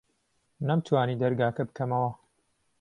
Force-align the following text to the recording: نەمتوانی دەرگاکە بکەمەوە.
نەمتوانی 0.67 1.19
دەرگاکە 1.21 1.63
بکەمەوە. 1.67 2.11